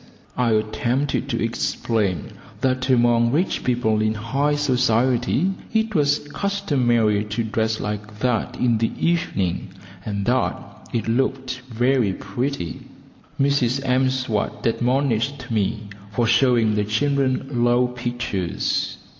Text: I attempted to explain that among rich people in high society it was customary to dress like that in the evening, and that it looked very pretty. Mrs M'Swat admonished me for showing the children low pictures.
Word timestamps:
I 0.35 0.53
attempted 0.53 1.29
to 1.29 1.39
explain 1.43 2.31
that 2.61 2.89
among 2.89 3.31
rich 3.31 3.63
people 3.63 4.01
in 4.01 4.15
high 4.15 4.55
society 4.55 5.51
it 5.75 5.93
was 5.93 6.27
customary 6.33 7.23
to 7.25 7.43
dress 7.43 7.79
like 7.79 8.17
that 8.17 8.57
in 8.59 8.79
the 8.79 8.91
evening, 8.99 9.67
and 10.03 10.25
that 10.25 10.57
it 10.91 11.07
looked 11.07 11.61
very 11.69 12.13
pretty. 12.13 12.81
Mrs 13.39 13.85
M'Swat 13.87 14.65
admonished 14.65 15.51
me 15.51 15.81
for 16.11 16.25
showing 16.25 16.73
the 16.73 16.83
children 16.85 17.63
low 17.63 17.85
pictures. 17.85 18.97